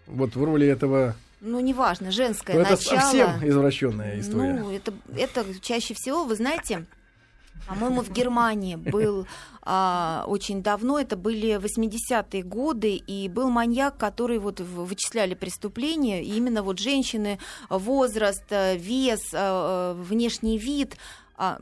[0.05, 2.99] вот в роли этого, Ну, неважно, женское то это начало.
[2.99, 4.53] совсем извращенная история.
[4.53, 6.85] Ну, это, это чаще всего, вы знаете,
[7.67, 9.25] по-моему, в Германии был
[9.61, 16.35] а, очень давно, это были 80-е годы, и был маньяк, который вот вычисляли преступления, и
[16.35, 17.39] именно вот женщины,
[17.69, 20.97] возраст, э, вес, э, э, внешний вид,
[21.35, 21.57] а,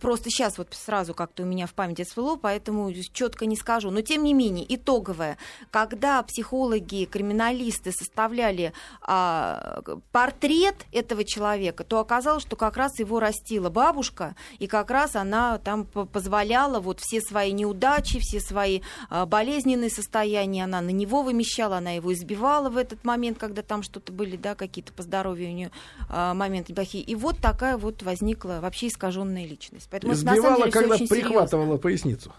[0.00, 3.90] просто сейчас вот сразу как-то у меня в памяти всплыло, поэтому четко не скажу.
[3.90, 5.38] Но тем не менее, итоговое,
[5.70, 13.70] когда психологи, криминалисты составляли а, портрет этого человека, то оказалось, что как раз его растила
[13.70, 19.26] бабушка, и как раз она там по- позволяла вот все свои неудачи, все свои а,
[19.26, 24.12] болезненные состояния, она на него вымещала, она его избивала в этот момент, когда там что-то
[24.12, 25.70] были, да, какие-то по здоровью у нее
[26.08, 27.02] а, моменты плохие.
[27.02, 29.88] И вот такая вот возникла вообще искаженная личность.
[29.90, 32.32] Поэтому это, на самом Избивала, деле когда прихватывала поясницу.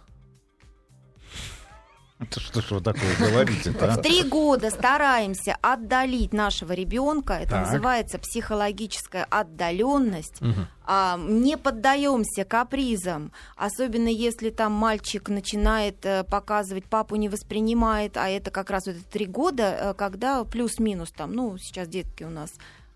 [2.21, 4.01] Это что ж вы такое говорите-то, В а?
[4.01, 7.35] три года стараемся отдалить нашего ребенка.
[7.35, 7.67] Это Так.
[7.67, 10.41] называется психологическая отдаленность.
[10.83, 18.27] А, не поддаемся капризам, особенно если там мальчик начинает э, показывать, папу не воспринимает, а
[18.27, 22.29] это как раз вот это три года, э, когда плюс-минус там, ну, сейчас детки у
[22.29, 22.49] нас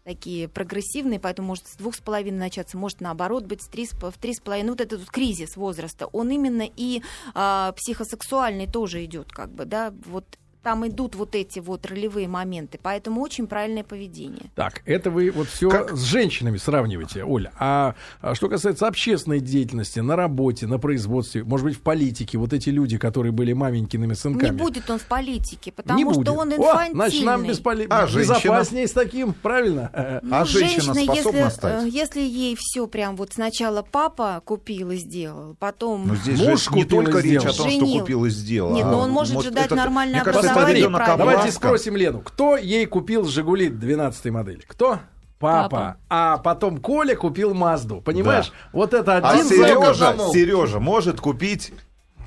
[0.03, 4.17] такие прогрессивные, поэтому может с двух с половиной начаться, может наоборот быть с три, в
[4.19, 4.69] три с половиной.
[4.71, 7.01] Вот этот вот кризис возраста, он именно и
[7.33, 10.25] а, психосексуальный тоже идет, как бы, да, вот
[10.63, 14.45] там идут вот эти вот ролевые моменты, поэтому очень правильное поведение.
[14.55, 17.51] Так, это вы вот все Как- с женщинами сравниваете, Оля.
[17.59, 22.53] А, а что касается общественной деятельности, на работе, на производстве, может быть, в политике, вот
[22.53, 24.49] эти люди, которые были маменькиными сынками.
[24.49, 26.29] Не будет он в политике, потому Не что будет.
[26.29, 26.93] он О, инфантильный.
[26.95, 28.33] значит, нам бесполе- А женщина?
[28.35, 30.19] безопаснее с таким, правильно?
[30.23, 31.83] Ну, А женщина способна если, стать?
[31.83, 36.07] э, если ей все прям вот сначала папа купил и сделал, потом...
[36.07, 37.55] Но здесь Муж же не купил и только речь о сделал.
[37.57, 37.99] том, что Женил.
[37.99, 38.73] купил и сделал.
[38.73, 41.15] Нет, а но он может вот же дать это- нормальное образование, правильно.
[41.17, 44.61] Давайте спросим Лену, кто ей купил «Жигули» 12 модели?
[44.67, 44.99] Кто?
[45.39, 45.69] Папа.
[45.69, 45.97] Папа.
[46.09, 47.99] А потом Коля купил Мазду.
[47.99, 48.53] Понимаешь?
[48.71, 50.31] Вот это А один Сережа, закон.
[50.31, 51.73] Сережа может купить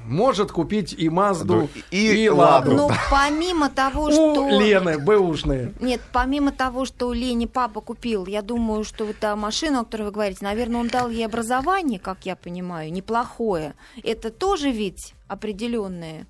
[0.07, 2.71] может купить и Мазду, И и, Ладу.
[2.71, 2.77] «Ладу».
[2.77, 4.49] Ну, помимо того, У что...
[4.49, 5.73] Лены бэушные.
[5.81, 10.05] Нет, помимо того, что Лене папа купил, я думаю, что вот та машина, о которой
[10.05, 13.75] вы говорите, наверное, он дал ей образование, как я понимаю, неплохое.
[14.03, 16.27] Это тоже ведь определенное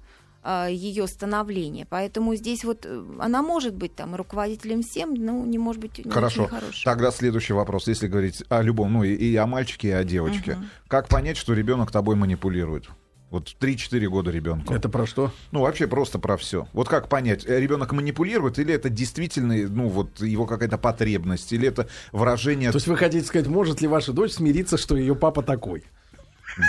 [0.70, 1.87] ее становление.
[1.88, 6.11] Поэтому здесь вот э, она может быть там руководителем всем, но не может быть не
[6.11, 6.44] Хорошо.
[6.44, 6.85] очень хорошей.
[6.85, 10.59] Тогда следующий вопрос, если говорить о любом, ну и, и о мальчике, и о девочке.
[10.88, 12.88] Как понять, что ребенок тобой манипулирует?
[13.30, 14.72] Вот 3-4 года ребенку.
[14.72, 15.32] Это про что?
[15.50, 16.68] Ну, вообще просто про все.
[16.72, 21.66] Вот как понять, э, ребенок манипулирует, или это действительно, ну, вот его какая-то потребность, или
[21.66, 22.70] это выражение.
[22.70, 25.85] То есть вы хотите сказать, может ли ваша дочь смириться, что ее папа такой?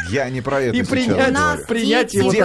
[0.09, 1.67] Я не про это И сейчас принять, нас говорю.
[1.67, 2.39] принять его Где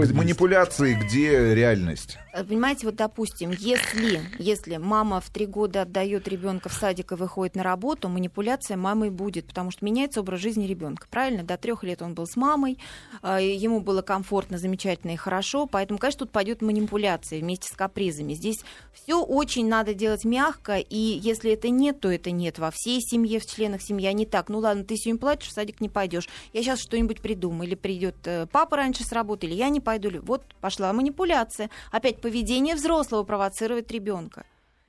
[0.00, 0.12] есть.
[0.12, 2.16] манипуляции, где реальность?
[2.32, 7.16] Э, Понимаете, вот допустим, если, если мама в три года отдает ребенка в садик и
[7.16, 11.06] выходит на работу, манипуляция мамой будет, потому что меняется образ жизни ребенка.
[11.10, 11.42] Правильно?
[11.42, 12.78] До трех лет он был с мамой,
[13.22, 18.32] э, ему было комфортно, замечательно и хорошо, поэтому, конечно, тут пойдет манипуляция вместе с капризами.
[18.32, 18.60] Здесь
[18.94, 22.58] все очень надо делать мягко, и если это нет, то это нет.
[22.58, 24.48] Во всей семье, в членах семьи, а не так.
[24.48, 26.28] Ну ладно, ты сегодня платишь, в садик не пойдешь.
[26.54, 27.68] Я сейчас что-нибудь придумаю.
[27.68, 30.10] Или придет э, папа раньше с работы, или я не пойду.
[30.22, 31.70] Вот пошла манипуляция.
[31.90, 34.44] Опять поведение взрослого провоцирует ребенка.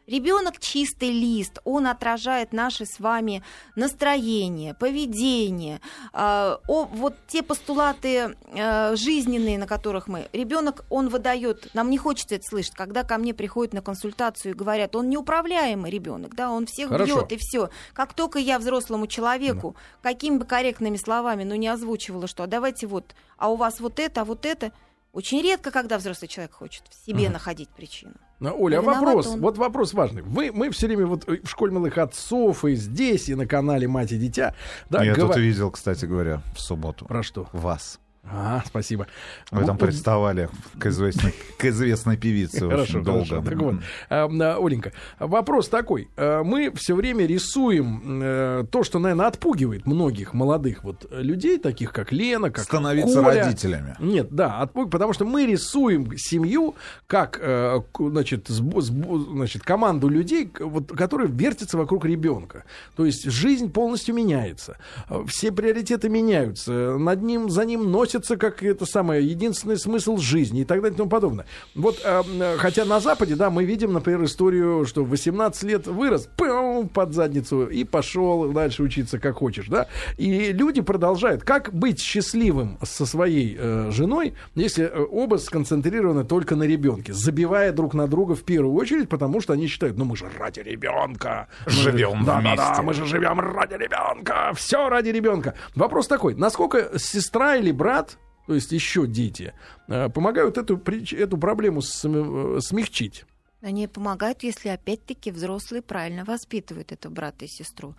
[0.07, 3.43] Ребенок чистый лист, он отражает наши с вами
[3.75, 5.79] настроение, поведение,
[6.11, 10.27] э, о, вот те постулаты э, жизненные, на которых мы.
[10.33, 14.55] Ребенок, он выдает, нам не хочется это слышать, когда ко мне приходят на консультацию и
[14.55, 17.21] говорят, он неуправляемый ребенок, да, он всех Хорошо.
[17.21, 17.69] бьет и все.
[17.93, 22.87] Как только я взрослому человеку, какими бы корректными словами, но не озвучивала, что а давайте
[22.87, 24.71] вот, а у вас вот это, а вот это.
[25.13, 28.13] Очень редко, когда взрослый человек хочет в себе находить причину.
[28.39, 29.41] Ну, Оля, а вопрос, он.
[29.41, 30.21] вот вопрос важный.
[30.21, 34.13] Вы, мы все время вот в школе малых отцов и здесь, и на канале «Мать
[34.13, 34.55] и дитя».
[34.89, 37.05] Да, Я гова- тут видел, кстати говоря, в субботу.
[37.05, 37.49] Про что?
[37.51, 37.99] Вас.
[38.23, 39.07] А, спасибо.
[39.49, 40.47] Вы там приставали
[40.79, 43.25] к известной, к известной певице Хорошо, очень долго.
[43.25, 43.41] хорошо.
[43.41, 43.75] Так вот,
[44.09, 46.07] а, а, Оленька, вопрос такой.
[46.15, 51.91] А, Мы все время рисуем э, то, что, наверное, отпугивает многих молодых вот людей, таких
[51.91, 53.43] как Лена, как Становиться Коля.
[53.43, 53.95] родителями.
[53.99, 56.75] Нет, да, отпуг- потому что мы рисуем семью
[57.07, 62.65] как, э, значит, значит, команду людей, вот, которые вертятся вокруг ребенка.
[62.95, 64.77] То есть жизнь полностью меняется,
[65.09, 70.61] Э, все приоритеты меняются, над ним, за ним носится как это самое единственный смысл жизни
[70.61, 71.45] и так далее и тому подобное.
[71.75, 76.27] Вот, э, хотя на Западе, да, мы видим, например, историю, что в 18 лет вырос
[76.35, 81.43] пым, под задницу и пошел дальше учиться как хочешь, да, и люди продолжают.
[81.43, 87.71] Как быть счастливым со своей э, женой, если э, оба сконцентрированы только на ребенке, забивая
[87.71, 91.47] друг на друга в первую очередь, потому что они считают, ну мы же ради ребенка.
[91.65, 92.81] Живем да, да, да, вместе.
[92.81, 94.51] мы же живем ради ребенка.
[94.55, 95.53] Все ради ребенка.
[95.75, 98.00] Вопрос такой: насколько сестра или брат,
[98.47, 99.53] то есть еще дети,
[99.87, 100.81] э, помогают эту,
[101.15, 103.25] эту проблему э, смягчить?
[103.61, 107.95] Они помогают, если опять-таки взрослые правильно воспитывают этого брата и сестру.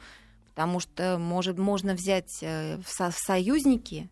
[0.55, 4.11] Потому что может, можно взять э, в союзники,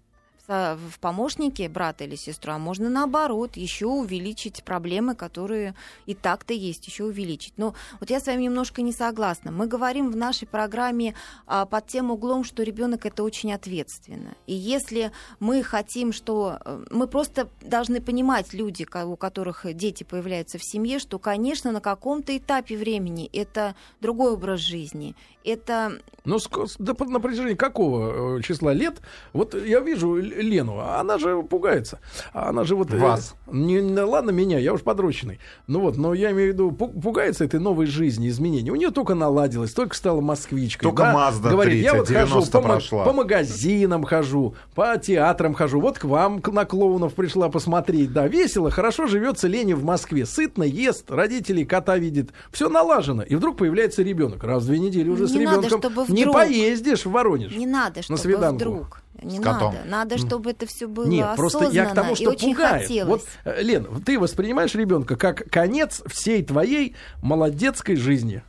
[0.50, 5.74] в помощники брата или сестру, а можно наоборот еще увеличить проблемы, которые
[6.06, 7.54] и так-то есть, еще увеличить.
[7.56, 9.52] Но вот я с вами немножко не согласна.
[9.52, 11.14] Мы говорим в нашей программе
[11.46, 14.34] а, под тем углом, что ребенок это очень ответственно.
[14.46, 20.58] И если мы хотим, что э, мы просто должны понимать люди, у которых дети появляются
[20.58, 26.66] в семье, что, конечно, на каком-то этапе времени это другой образ жизни, это Ну, ск-
[26.66, 29.00] с- да, по- на протяжении какого э, числа лет?
[29.32, 31.98] Вот я вижу Лену, а она же пугается.
[32.32, 32.92] Она же вот...
[32.92, 33.34] э, Вас.
[33.50, 35.38] не, не- ладно меня, я уж подрощенный.
[35.66, 38.70] Ну вот, но я имею в виду, пу- пугается этой новой жизни, изменений.
[38.70, 40.88] У нее только наладилось, только стала москвичкой.
[40.88, 41.14] Только да?
[41.30, 43.04] Mazda Говорит, я 3, вот хожу 90 по, прошла.
[43.04, 45.80] по магазинам хожу, по театрам хожу.
[45.80, 48.12] Вот к вам к- на клоунов пришла посмотреть.
[48.12, 50.26] Да, весело, хорошо живется Лене в Москве.
[50.26, 52.30] Сытно ест, родителей кота видит.
[52.52, 53.22] Все налажено.
[53.22, 54.42] И вдруг появляется ребенок.
[54.44, 56.34] Раз в две недели уже с Не надо, ребенком чтобы не вдруг.
[56.36, 57.52] поездишь в Воронеж.
[57.54, 58.54] Не надо, чтобы свиданку.
[58.56, 58.99] вдруг.
[59.22, 59.74] Не С котом.
[59.74, 59.88] надо.
[59.88, 62.82] Надо, чтобы это все было Нет, просто я к тому, осознанно и что очень пугает.
[62.82, 63.08] хотелось.
[63.10, 68.42] Вот, э, Лен, ты воспринимаешь ребенка как конец всей твоей молодецкой жизни,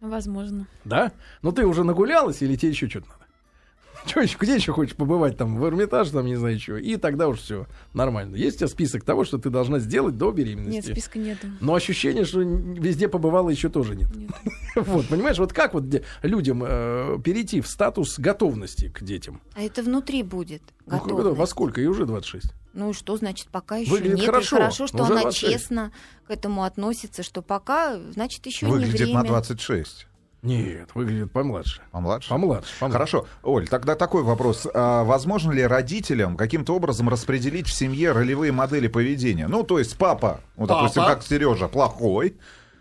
[0.00, 0.66] Возможно.
[0.84, 1.12] да?
[1.42, 3.19] Но ты уже нагулялась или тебе еще что-то надо?
[4.06, 7.28] Чё еще, где еще хочешь побывать там в Эрмитаже, там не знаю чего, и тогда
[7.28, 8.36] уж все нормально.
[8.36, 10.92] Есть у тебя список того, что ты должна сделать до Нет, беременности?
[10.92, 11.46] списка нету.
[11.60, 14.14] Но ощущение, что везде побывала еще тоже нет.
[14.16, 14.30] Нет.
[14.76, 15.84] Вот, понимаешь, вот как вот
[16.22, 19.40] людям э, перейти в статус готовности к детям?
[19.54, 20.62] А это внутри будет.
[20.86, 21.36] Ну, готовность.
[21.38, 21.80] во сколько?
[21.80, 22.46] И уже 26.
[22.72, 24.26] Ну и что значит пока еще Выглядит нет?
[24.26, 25.52] хорошо, и хорошо, что уже она 26.
[25.52, 25.92] честно
[26.26, 29.14] к этому относится, что пока, значит, еще не Выглядит время.
[29.14, 30.06] на 26.
[30.42, 31.82] Нет, выглядит помладше.
[31.90, 32.30] Помладше?
[32.30, 32.72] Помладше.
[32.80, 32.92] помладше.
[32.92, 33.26] Хорошо.
[33.42, 34.66] Оль, тогда такой вопрос.
[34.72, 39.48] А возможно ли родителям каким-то образом распределить в семье ролевые модели поведения?
[39.48, 41.14] Ну, то есть папа, вот, допустим, Папа.
[41.16, 42.38] как Сережа, плохой,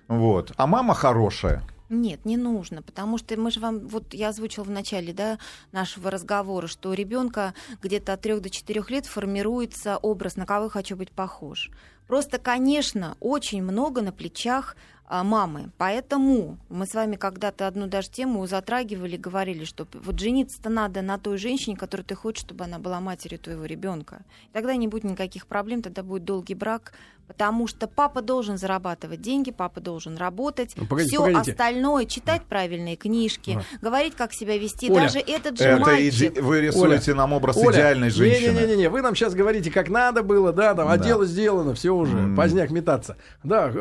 [0.07, 1.63] вот, а мама хорошая.
[1.89, 5.39] Нет, не нужно, потому что мы же вам, вот я озвучила в начале да,
[5.71, 10.65] нашего разговора, что у ребенка где-то от 3 до 4 лет формируется образ, на кого
[10.65, 11.71] я хочу быть похож.
[12.09, 15.69] Просто, конечно, очень много на плечах а, мамы.
[15.77, 21.19] Поэтому мы с вами когда-то одну даже тему затрагивали, говорили, что вот жениться-то надо на
[21.19, 24.21] той женщине, которую ты хочешь, чтобы она была матерью твоего ребенка.
[24.53, 26.93] Тогда не будет никаких проблем, тогда будет долгий брак,
[27.27, 31.51] потому что папа должен зарабатывать деньги, папа должен работать, Ну, погодите, все погодите.
[31.51, 33.63] остальное, читать правильные книжки, Ага.
[33.81, 34.89] говорить, как себя вести.
[34.91, 36.37] Оля, Даже этот же Это мальчик.
[36.37, 38.59] иде- вы рисуете нам образ идеальной женщины.
[38.61, 41.03] Не-не-не, вы нам сейчас говорите, как надо было, да, там, а Да.
[41.03, 42.35] дело сделано, все уже, М.
[42.35, 43.17] поздняк метаться.
[43.43, 43.71] Да,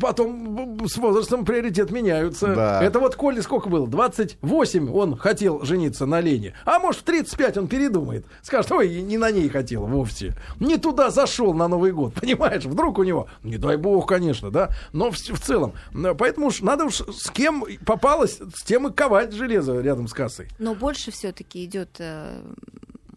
[0.00, 2.54] потом с возрастом приоритет меняются.
[2.54, 2.82] Да.
[2.82, 3.86] Это вот Коле сколько было?
[3.86, 8.26] 28 он хотел жениться на Лене, а может в 35 он передумает.
[8.42, 10.34] Скажет, ой, не на ней хотел вовсе.
[10.60, 12.64] Не туда зашел на Новый год, понимаешь?
[12.64, 15.72] Вдруг у него, не дай бог, конечно, да, но в, в целом.
[16.18, 20.48] Поэтому уж надо уж с кем попалось, с тем и ковать железо рядом с кассой.
[20.58, 22.40] Но больше все-таки идет э,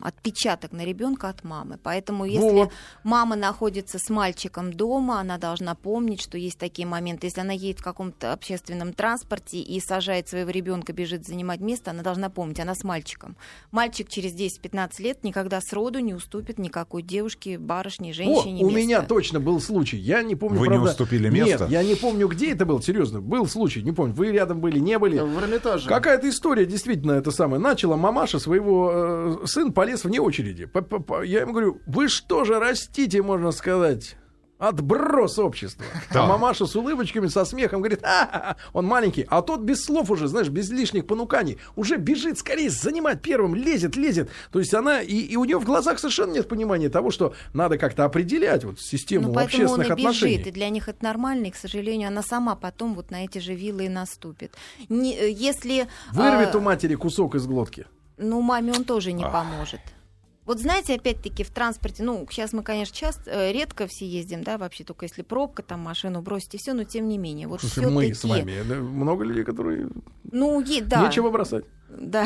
[0.08, 1.78] отпечаток на ребенка от мамы.
[1.84, 2.72] Поэтому если Вот.
[3.04, 7.28] мама находится с мальчиком дома, она должна помнить, что есть такие моменты.
[7.28, 12.04] Если она едет в каком-то общественном транспорте и сажает своего ребенка, бежит занимать место, она
[12.04, 13.36] должна помнить, она с мальчиком.
[13.72, 18.80] Мальчик через 10-15 лет никогда сроду не уступит никакой девушке, барышне, женщине О, у место.
[18.80, 19.98] меня точно был случай.
[19.98, 20.92] Я не помню, Вы не правда.
[20.92, 21.64] уступили место?
[21.66, 22.82] Нет, я не помню, где это был.
[22.82, 23.82] Серьезно, был случай.
[23.82, 25.20] Не помню, вы рядом были, не были.
[25.20, 25.88] В Эрмитаже.
[25.90, 27.62] Какая-то история действительно это самое.
[27.62, 30.70] Начала мамаша своего э, сын полез вне очереди.
[31.26, 34.16] Я ему говорю, вы что же растите, можно сказать.
[34.60, 35.86] Отброс общества.
[36.12, 36.24] Да.
[36.24, 38.56] А мамаша с улыбочками, со смехом говорит, «А-а-а».
[38.74, 43.22] он маленький, а тот без слов уже, знаешь, без лишних понуканий, уже бежит скорее занимать
[43.22, 44.32] первым, лезет, лезет.
[44.52, 47.78] То есть она, и, и у нее в глазах совершенно нет понимания того, что надо
[47.78, 50.50] как-то определять вот систему Ну, поэтому он общественных и бежит, отношений.
[50.50, 53.54] и для них это нормально, и, к сожалению, она сама потом вот на эти же
[53.54, 54.56] виллы и наступит.
[54.90, 55.88] Не- э, если...
[56.14, 57.86] Вырвет а, у матери кусок из глотки.
[58.18, 59.82] Ну, маме он тоже не поможет.
[60.46, 64.58] Вот знаете, опять-таки в транспорте, ну, сейчас мы, конечно, часто, э, редко все ездим, да,
[64.58, 67.48] вообще только если пробка, там машину бросить и все, но тем не менее.
[67.48, 68.62] Вот Слушай, мы с вами.
[68.80, 69.90] Много людей, которые
[70.32, 71.06] Ну, е- да.
[71.06, 71.66] нечего бросать.
[71.90, 72.26] Да.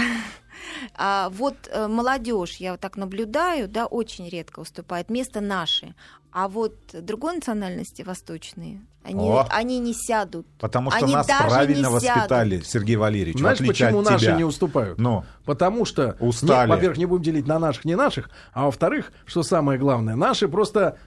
[0.95, 5.93] А вот э, молодежь, я вот так наблюдаю, да, очень редко уступает место наши.
[6.31, 9.45] А вот другой национальности, восточные, они, О.
[9.49, 10.47] они не сядут.
[10.59, 14.35] Потому что Они нас даже правильно не воспитали, Сергей Валерьевич, Знаешь, почему от наши тебя.
[14.37, 14.97] не уступают?
[14.97, 16.69] Ну, Потому что, Устали.
[16.69, 20.47] не- во-первых, не будем делить на наших, не наших, а во-вторых, что самое главное, наши
[20.47, 20.97] просто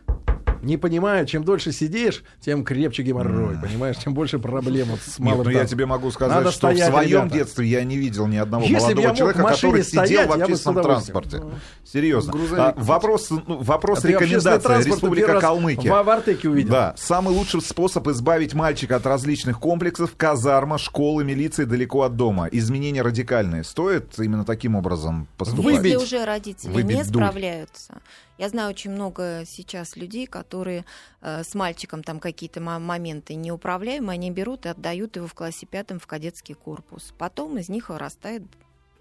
[0.65, 5.29] не понимают, чем дольше сидишь, тем крепче геморрой, понимаешь, тем больше проблем вот с нет,
[5.29, 7.35] малым ну я тебе могу сказать, Надо что в стоять, своем ребята.
[7.35, 10.31] детстве я не видел ни одного Если я молодого человека, в который сидел стоять, в
[10.31, 11.43] я бы с общественном транспорте.
[11.85, 12.33] Серьезно.
[12.33, 14.83] Грузовик, А, вопрос, ну, вопрос А рекомендация.
[14.83, 15.93] Республика Калмыкия.
[15.93, 16.71] В, в Артеке увидел.
[16.73, 22.49] Да, самый лучший способ избавить мальчика от различных комплексов казарма, школы, милиции далеко от дома.
[22.51, 23.65] Изменения радикальные.
[23.65, 25.65] Стоит именно таким образом поступать?
[25.65, 25.93] Выбить.
[25.93, 27.95] Если уже родители Выбить не справляются.
[28.39, 30.85] Я знаю очень много сейчас людей, которые
[31.21, 35.67] э, с мальчиком там какие-то мо- моменты неуправляемые, они берут и отдают его в классе
[35.67, 37.15] пятом в кадетский корпус.
[37.17, 38.43] Потом из них вырастает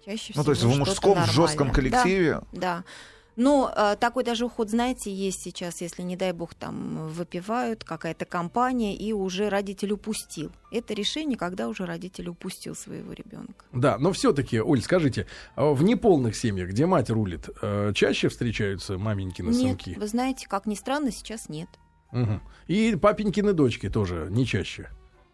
[0.04, 1.90] чаще всего Ну, то есть в мужском жестком нормальное.
[1.90, 2.84] Да, коллективе Да.
[3.36, 8.24] Но э, такой даже уход, знаете, есть сейчас, если, не дай бог, там выпивают, какая-то
[8.24, 10.52] компания, и уже родитель упустил.
[10.70, 13.64] Это решение, когда уже родитель упустил своего ребенка.
[13.72, 18.98] Да, но все-таки, Оль, скажите, а в неполных семьях, где мать рулит, э, чаще встречаются
[18.98, 19.98] маменькины Нет, сынки?
[19.98, 21.68] вы знаете, как ни странно, сейчас нет.
[22.12, 22.40] Мгм.
[22.68, 24.88] И папенькины дочки тоже не чаще.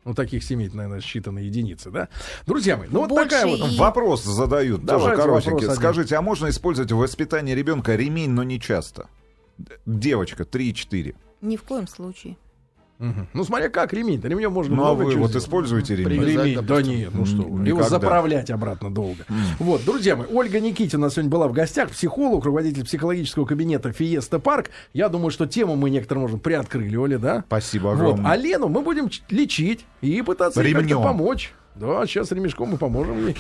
[0.04, 2.08] Ну, таких семей, наверное, считанные единицы, да?
[2.46, 3.70] Друзья мои, ну вот Больше такая вот...
[3.70, 5.74] и- Вопрос задают Давайте тоже коротенький.
[5.74, 9.08] Скажите, а можно использовать в воспитании ребенка ремень, но не часто?
[9.84, 11.14] Девочка, 3-4.
[11.42, 12.36] Ни в коем случае.
[13.00, 13.26] Мгм.
[13.32, 14.20] Ну, смотря как ремень.
[14.22, 15.46] Ремнем можно Ну, а много вы чего вот сделать.
[15.46, 16.12] используете ремень?
[16.20, 16.96] Ремень, Привязать, да допустим.
[16.98, 17.88] нет, ну что, вы, М, его никогда.
[17.88, 19.24] заправлять обратно долго.
[19.58, 24.70] Вот, друзья мои, Ольга Никитина сегодня была в гостях, психолог, руководитель психологического кабинета Фиеста Парк.
[24.92, 27.44] Я думаю, что тему мы некоторым можем приоткрыли, Оля, да?
[27.46, 28.30] Спасибо Вот, огромное.
[28.30, 31.02] а Лену мы будем лечить и пытаться ей как-то Ремнем.
[31.02, 31.54] помочь.
[31.76, 33.36] Да, сейчас ремешком мы поможем ей.